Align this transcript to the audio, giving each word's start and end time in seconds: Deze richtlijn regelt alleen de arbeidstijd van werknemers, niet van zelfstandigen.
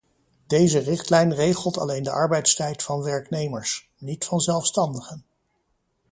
Deze 0.47 0.79
richtlijn 0.79 1.33
regelt 1.33 1.77
alleen 1.77 2.03
de 2.03 2.11
arbeidstijd 2.11 2.83
van 2.83 3.03
werknemers, 3.03 3.89
niet 3.97 4.25
van 4.25 4.39
zelfstandigen. 4.39 5.25